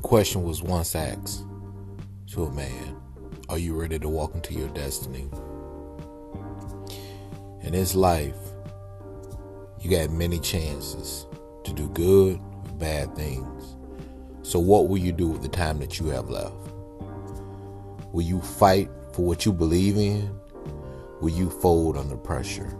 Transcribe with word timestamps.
question 0.00 0.42
was 0.42 0.62
once 0.62 0.94
asked 0.94 1.44
to 2.28 2.44
a 2.44 2.52
man 2.52 2.96
Are 3.48 3.58
you 3.58 3.74
ready 3.74 3.98
to 3.98 4.08
walk 4.08 4.34
into 4.34 4.54
your 4.54 4.68
destiny? 4.68 5.28
In 7.62 7.72
this 7.72 7.94
life, 7.94 8.36
you 9.80 9.90
got 9.90 10.10
many 10.10 10.38
chances 10.38 11.26
to 11.64 11.72
do 11.72 11.88
good 11.90 12.36
or 12.36 12.72
bad 12.74 13.14
things. 13.14 13.76
So, 14.42 14.58
what 14.58 14.88
will 14.88 14.98
you 14.98 15.12
do 15.12 15.28
with 15.28 15.42
the 15.42 15.48
time 15.48 15.78
that 15.80 16.00
you 16.00 16.06
have 16.06 16.30
left? 16.30 16.54
Will 18.12 18.22
you 18.22 18.40
fight 18.40 18.88
for 19.12 19.24
what 19.24 19.44
you 19.44 19.52
believe 19.52 19.96
in? 19.96 20.34
Will 21.20 21.30
you 21.30 21.50
fold 21.50 21.96
under 21.96 22.16
pressure? 22.16 22.74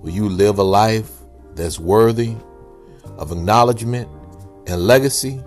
Will 0.00 0.10
you 0.10 0.28
live 0.28 0.58
a 0.58 0.62
life 0.62 1.10
that's 1.54 1.78
worthy 1.78 2.36
of 3.18 3.32
acknowledgement 3.32 4.08
and 4.66 4.86
legacy? 4.86 5.42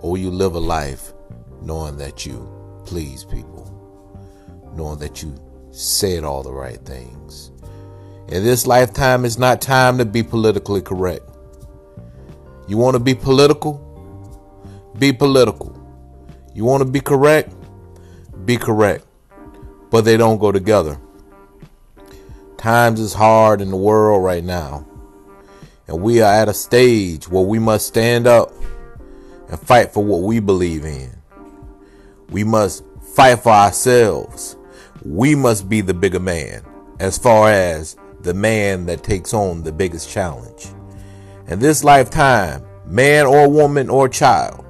Or 0.00 0.12
will 0.12 0.18
you 0.18 0.30
live 0.30 0.54
a 0.54 0.58
life 0.58 1.12
knowing 1.60 1.98
that 1.98 2.24
you 2.24 2.48
please 2.86 3.24
people, 3.24 3.66
knowing 4.74 4.98
that 4.98 5.22
you 5.22 5.34
said 5.70 6.24
all 6.24 6.42
the 6.42 6.52
right 6.52 6.80
things? 6.86 7.52
In 8.28 8.42
this 8.42 8.66
lifetime, 8.66 9.26
it's 9.26 9.38
not 9.38 9.60
time 9.60 9.98
to 9.98 10.06
be 10.06 10.22
politically 10.22 10.80
correct. 10.80 11.28
You 12.66 12.78
want 12.78 12.94
to 12.94 13.00
be 13.00 13.14
political? 13.14 13.74
Be 14.98 15.12
political. 15.12 15.76
You 16.54 16.64
want 16.64 16.82
to 16.82 16.88
be 16.88 17.00
correct? 17.00 17.52
Be 18.46 18.56
correct. 18.56 19.04
But 19.90 20.06
they 20.06 20.16
don't 20.16 20.38
go 20.38 20.50
together. 20.50 20.98
Times 22.56 23.00
is 23.00 23.12
hard 23.12 23.60
in 23.60 23.70
the 23.70 23.76
world 23.76 24.24
right 24.24 24.44
now. 24.44 24.86
And 25.88 26.00
we 26.00 26.22
are 26.22 26.32
at 26.32 26.48
a 26.48 26.54
stage 26.54 27.28
where 27.28 27.42
we 27.42 27.58
must 27.58 27.86
stand 27.86 28.26
up 28.26 28.52
and 29.50 29.60
fight 29.60 29.92
for 29.92 30.04
what 30.04 30.22
we 30.22 30.40
believe 30.40 30.84
in. 30.84 31.10
We 32.30 32.44
must 32.44 32.84
fight 33.14 33.40
for 33.40 33.52
ourselves. 33.52 34.56
We 35.04 35.34
must 35.34 35.68
be 35.68 35.80
the 35.80 35.94
bigger 35.94 36.20
man 36.20 36.64
as 37.00 37.18
far 37.18 37.50
as 37.50 37.96
the 38.20 38.34
man 38.34 38.86
that 38.86 39.02
takes 39.02 39.34
on 39.34 39.62
the 39.62 39.72
biggest 39.72 40.08
challenge. 40.08 40.68
In 41.48 41.58
this 41.58 41.82
lifetime, 41.82 42.64
man 42.86 43.26
or 43.26 43.50
woman 43.50 43.90
or 43.90 44.08
child, 44.08 44.64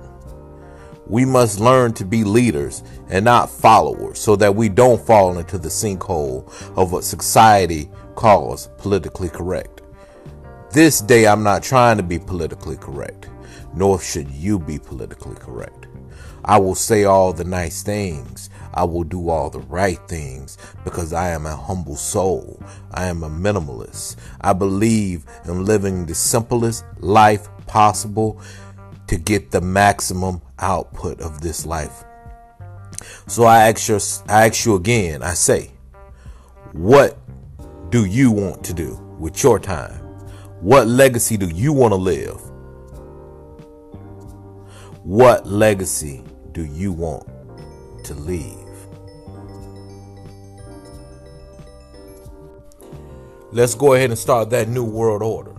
we 1.07 1.25
must 1.25 1.59
learn 1.59 1.93
to 1.95 2.05
be 2.05 2.23
leaders 2.23 2.85
and 3.09 3.25
not 3.25 3.51
followers 3.51 4.21
so 4.21 4.37
that 4.37 4.55
we 4.55 4.69
don't 4.69 5.05
fall 5.05 5.37
into 5.39 5.59
the 5.59 5.69
sinkhole 5.69 6.47
of 6.77 6.93
what 6.93 7.03
society 7.03 7.91
calls 8.15 8.69
politically 8.79 9.29
correct. 9.29 9.83
This 10.73 11.01
day, 11.01 11.27
I'm 11.27 11.43
not 11.43 11.65
trying 11.65 11.97
to 11.97 12.05
be 12.05 12.21
politically 12.21 12.77
correct, 12.77 13.29
nor 13.75 14.01
should 14.01 14.31
you 14.31 14.59
be 14.59 14.79
politically 14.79 15.37
correct. 15.37 15.87
I 16.45 16.59
will 16.59 16.75
say 16.75 17.05
all 17.05 17.33
the 17.33 17.45
nice 17.45 17.83
things. 17.83 18.51
I 18.73 18.85
will 18.85 19.05
do 19.05 19.29
all 19.29 19.51
the 19.51 19.61
right 19.61 19.99
things 20.09 20.57
because 20.85 21.13
I 21.13 21.31
am 21.31 21.45
a 21.45 21.57
humble 21.57 21.97
soul. 21.97 22.63
I 22.93 23.07
am 23.07 23.23
a 23.23 23.29
minimalist. 23.29 24.17
I 24.41 24.53
believe 24.53 25.25
in 25.45 25.65
living 25.65 26.07
the 26.07 26.15
simplest 26.15 26.85
life 26.99 27.49
possible 27.67 28.41
to 29.09 29.17
get 29.17 29.51
the 29.51 29.61
maximum 29.61 30.41
output 30.61 31.21
of 31.21 31.41
this 31.41 31.67
life. 31.67 32.05
So 33.27 33.45
I 33.45 33.69
ask 33.69 33.89
you, 33.89 33.99
I 34.29 34.47
ask 34.47 34.65
you 34.65 34.77
again, 34.77 35.23
I 35.23 35.35
say, 35.35 35.71
what 36.73 37.19
do 37.91 38.05
you 38.05 38.31
want 38.31 38.65
to 38.65 38.75
do 38.75 38.95
with 39.19 39.43
your 39.43 39.59
time? 39.59 39.99
What 40.61 40.87
legacy 40.87 41.37
do 41.37 41.49
you 41.49 41.73
want 41.73 41.93
to 41.93 41.97
live? 41.97 42.50
What 45.11 45.45
legacy 45.45 46.23
do 46.53 46.65
you 46.65 46.93
want 46.93 47.27
to 48.05 48.15
leave? 48.15 48.55
Let's 53.51 53.75
go 53.75 53.95
ahead 53.95 54.11
and 54.11 54.19
start 54.19 54.51
that 54.51 54.69
new 54.69 54.85
world 54.85 55.21
order. 55.21 55.57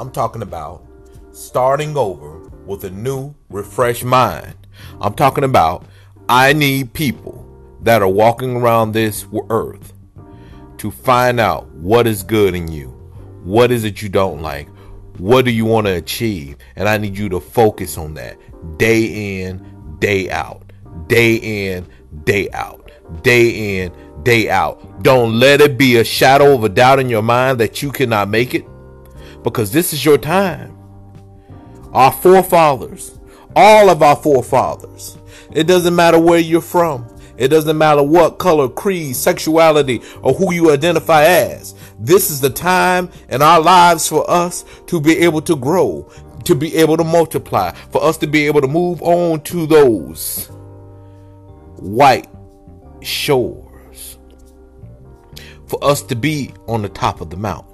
I'm 0.00 0.10
talking 0.10 0.42
about 0.42 0.84
starting 1.30 1.96
over 1.96 2.40
with 2.66 2.82
a 2.82 2.90
new, 2.90 3.36
refreshed 3.50 4.04
mind. 4.04 4.56
I'm 5.00 5.14
talking 5.14 5.44
about 5.44 5.86
I 6.28 6.52
need 6.52 6.92
people 6.92 7.46
that 7.82 8.02
are 8.02 8.08
walking 8.08 8.56
around 8.56 8.90
this 8.90 9.26
earth 9.48 9.92
to 10.78 10.90
find 10.90 11.38
out 11.38 11.68
what 11.68 12.08
is 12.08 12.24
good 12.24 12.56
in 12.56 12.66
you. 12.66 12.88
What 13.44 13.70
is 13.70 13.84
it 13.84 14.02
you 14.02 14.08
don't 14.08 14.42
like? 14.42 14.68
What 15.18 15.44
do 15.44 15.50
you 15.50 15.64
want 15.64 15.86
to 15.86 15.94
achieve? 15.94 16.56
And 16.76 16.88
I 16.88 16.98
need 16.98 17.16
you 17.16 17.28
to 17.30 17.40
focus 17.40 17.96
on 17.96 18.14
that 18.14 18.38
day 18.78 19.42
in, 19.42 19.96
day 19.98 20.30
out, 20.30 20.72
day 21.06 21.36
in, 21.36 21.86
day 22.24 22.50
out, 22.52 22.90
day 23.22 23.82
in, 23.82 23.92
day 24.22 24.50
out. 24.50 25.02
Don't 25.02 25.38
let 25.38 25.60
it 25.60 25.78
be 25.78 25.96
a 25.96 26.04
shadow 26.04 26.54
of 26.54 26.64
a 26.64 26.68
doubt 26.68 26.98
in 26.98 27.08
your 27.08 27.22
mind 27.22 27.60
that 27.60 27.82
you 27.82 27.90
cannot 27.90 28.28
make 28.28 28.54
it 28.54 28.66
because 29.42 29.72
this 29.72 29.92
is 29.92 30.04
your 30.04 30.18
time. 30.18 30.76
Our 31.92 32.12
forefathers, 32.12 33.18
all 33.54 33.88
of 33.88 34.02
our 34.02 34.16
forefathers, 34.16 35.16
it 35.52 35.64
doesn't 35.64 35.94
matter 35.94 36.18
where 36.18 36.40
you're 36.40 36.60
from. 36.60 37.06
It 37.38 37.48
doesn't 37.48 37.76
matter 37.76 38.02
what 38.02 38.38
color, 38.38 38.68
creed, 38.68 39.14
sexuality, 39.16 40.00
or 40.22 40.32
who 40.32 40.52
you 40.52 40.70
identify 40.70 41.24
as. 41.24 41.74
This 41.98 42.30
is 42.30 42.40
the 42.40 42.50
time 42.50 43.10
in 43.28 43.42
our 43.42 43.60
lives 43.60 44.08
for 44.08 44.28
us 44.30 44.64
to 44.86 45.00
be 45.00 45.18
able 45.18 45.42
to 45.42 45.56
grow, 45.56 46.10
to 46.44 46.54
be 46.54 46.74
able 46.76 46.96
to 46.96 47.04
multiply, 47.04 47.72
for 47.90 48.02
us 48.02 48.16
to 48.18 48.26
be 48.26 48.46
able 48.46 48.60
to 48.62 48.68
move 48.68 49.02
on 49.02 49.40
to 49.42 49.66
those 49.66 50.46
white 51.76 52.28
shores, 53.02 54.18
for 55.66 55.82
us 55.84 56.02
to 56.02 56.16
be 56.16 56.54
on 56.66 56.82
the 56.82 56.88
top 56.88 57.20
of 57.20 57.30
the 57.30 57.36
mountain. 57.36 57.72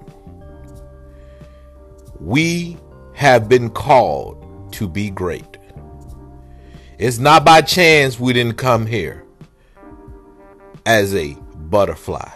We 2.18 2.76
have 3.14 3.48
been 3.48 3.70
called 3.70 4.72
to 4.74 4.88
be 4.88 5.10
great. 5.10 5.58
It's 6.98 7.18
not 7.18 7.44
by 7.44 7.62
chance 7.62 8.18
we 8.18 8.32
didn't 8.32 8.56
come 8.56 8.86
here 8.86 9.21
as 10.86 11.14
a 11.14 11.34
butterfly. 11.70 12.30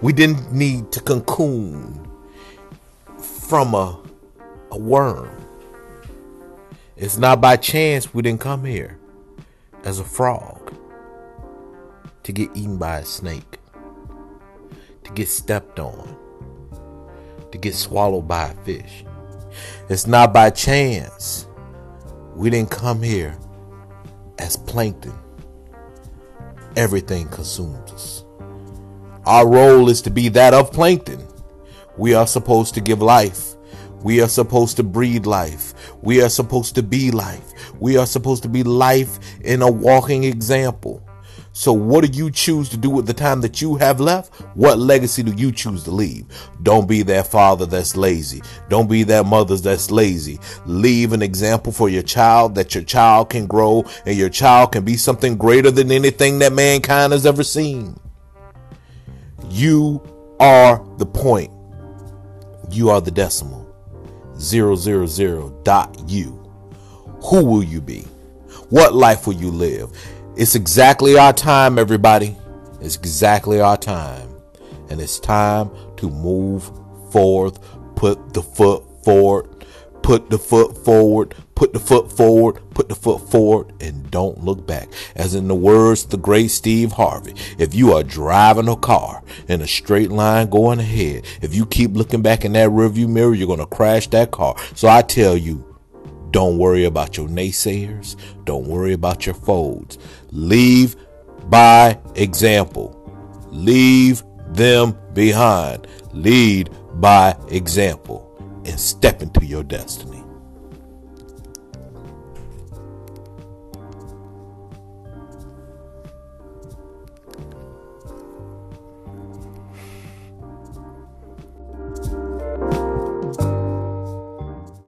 We 0.00 0.12
didn't 0.12 0.52
need 0.52 0.90
to 0.92 1.00
cocoon 1.00 2.08
from 3.18 3.74
a, 3.74 4.00
a 4.70 4.78
worm. 4.78 5.30
It's 6.96 7.18
not 7.18 7.40
by 7.40 7.56
chance 7.56 8.14
we 8.14 8.22
didn't 8.22 8.40
come 8.40 8.64
here 8.64 8.98
as 9.84 10.00
a 10.00 10.04
frog 10.04 10.74
to 12.22 12.32
get 12.32 12.50
eaten 12.56 12.78
by 12.78 12.98
a 12.98 13.04
snake, 13.04 13.58
to 15.04 15.12
get 15.12 15.28
stepped 15.28 15.78
on, 15.78 16.16
to 17.52 17.58
get 17.58 17.74
swallowed 17.74 18.26
by 18.26 18.48
a 18.48 18.54
fish. 18.64 19.04
It's 19.88 20.06
not 20.06 20.32
by 20.32 20.50
chance 20.50 21.46
we 22.34 22.50
didn't 22.50 22.70
come 22.70 23.02
here 23.02 23.38
as 24.38 24.56
plankton. 24.56 25.14
Everything 26.76 27.26
consumes 27.28 27.90
us. 27.90 28.24
Our 29.24 29.48
role 29.48 29.88
is 29.88 30.02
to 30.02 30.10
be 30.10 30.28
that 30.28 30.52
of 30.52 30.70
plankton. 30.72 31.26
We 31.96 32.12
are 32.12 32.26
supposed 32.26 32.74
to 32.74 32.82
give 32.82 33.00
life. 33.00 33.54
We 34.02 34.20
are 34.20 34.28
supposed 34.28 34.76
to 34.76 34.84
breed 34.84 35.24
life. 35.24 35.72
We 36.02 36.20
are 36.20 36.28
supposed 36.28 36.74
to 36.74 36.82
be 36.82 37.10
life. 37.10 37.50
We 37.80 37.96
are 37.96 38.04
supposed 38.04 38.42
to 38.42 38.50
be 38.50 38.62
life 38.62 39.18
in 39.40 39.62
a 39.62 39.70
walking 39.70 40.24
example. 40.24 41.05
So, 41.56 41.72
what 41.72 42.04
do 42.04 42.18
you 42.18 42.30
choose 42.30 42.68
to 42.68 42.76
do 42.76 42.90
with 42.90 43.06
the 43.06 43.14
time 43.14 43.40
that 43.40 43.62
you 43.62 43.76
have 43.76 43.98
left? 43.98 44.42
What 44.54 44.78
legacy 44.78 45.22
do 45.22 45.32
you 45.32 45.50
choose 45.50 45.84
to 45.84 45.90
leave? 45.90 46.26
Don't 46.62 46.86
be 46.86 47.00
that 47.04 47.28
father 47.28 47.64
that's 47.64 47.96
lazy. 47.96 48.42
Don't 48.68 48.90
be 48.90 49.04
that 49.04 49.24
mother 49.24 49.56
that's 49.56 49.90
lazy. 49.90 50.38
Leave 50.66 51.14
an 51.14 51.22
example 51.22 51.72
for 51.72 51.88
your 51.88 52.02
child 52.02 52.56
that 52.56 52.74
your 52.74 52.84
child 52.84 53.30
can 53.30 53.46
grow 53.46 53.86
and 54.04 54.18
your 54.18 54.28
child 54.28 54.72
can 54.72 54.84
be 54.84 54.98
something 54.98 55.38
greater 55.38 55.70
than 55.70 55.90
anything 55.90 56.40
that 56.40 56.52
mankind 56.52 57.14
has 57.14 57.24
ever 57.24 57.42
seen. 57.42 57.98
You 59.48 60.02
are 60.38 60.86
the 60.98 61.06
point. 61.06 61.50
You 62.70 62.90
are 62.90 63.00
the 63.00 63.10
decimal. 63.10 63.66
Zero 64.38 64.76
zero 64.76 65.06
zero 65.06 65.58
dot 65.62 65.98
you. 66.06 66.32
Who 67.30 67.42
will 67.42 67.64
you 67.64 67.80
be? 67.80 68.04
What 68.68 68.94
life 68.94 69.26
will 69.26 69.34
you 69.34 69.50
live? 69.50 69.90
It's 70.36 70.54
exactly 70.54 71.16
our 71.16 71.32
time, 71.32 71.78
everybody. 71.78 72.36
It's 72.82 72.96
exactly 72.96 73.58
our 73.58 73.78
time. 73.78 74.28
And 74.90 75.00
it's 75.00 75.18
time 75.18 75.70
to 75.96 76.10
move 76.10 76.70
forth, 77.10 77.58
put 77.94 78.34
the 78.34 78.42
foot 78.42 78.84
forward, 79.02 79.64
put 80.02 80.28
the 80.28 80.38
foot 80.38 80.84
forward, 80.84 81.34
put 81.54 81.72
the 81.72 81.78
foot 81.78 82.12
forward, 82.12 82.60
put 82.74 82.90
the 82.90 82.94
foot 82.94 83.30
forward, 83.30 83.72
and 83.80 84.10
don't 84.10 84.44
look 84.44 84.66
back. 84.66 84.90
As 85.14 85.34
in 85.34 85.48
the 85.48 85.54
words 85.54 86.04
of 86.04 86.10
the 86.10 86.18
great 86.18 86.48
Steve 86.48 86.92
Harvey, 86.92 87.34
if 87.56 87.74
you 87.74 87.94
are 87.94 88.02
driving 88.02 88.68
a 88.68 88.76
car 88.76 89.22
in 89.48 89.62
a 89.62 89.66
straight 89.66 90.10
line 90.10 90.50
going 90.50 90.80
ahead, 90.80 91.24
if 91.40 91.54
you 91.54 91.64
keep 91.64 91.92
looking 91.94 92.20
back 92.20 92.44
in 92.44 92.52
that 92.52 92.68
rearview 92.68 93.08
mirror, 93.08 93.34
you're 93.34 93.46
going 93.46 93.58
to 93.58 93.64
crash 93.66 94.06
that 94.08 94.32
car. 94.32 94.54
So 94.74 94.86
I 94.86 95.00
tell 95.00 95.34
you, 95.34 95.64
Don't 96.30 96.58
worry 96.58 96.84
about 96.84 97.16
your 97.16 97.28
naysayers. 97.28 98.16
Don't 98.44 98.66
worry 98.66 98.92
about 98.92 99.26
your 99.26 99.34
foes. 99.34 99.98
Leave 100.30 100.96
by 101.44 101.98
example. 102.14 102.92
Leave 103.50 104.22
them 104.48 104.96
behind. 105.12 105.86
Lead 106.12 106.70
by 106.94 107.36
example 107.50 108.22
and 108.64 108.78
step 108.78 109.22
into 109.22 109.44
your 109.44 109.62
destiny. 109.62 110.25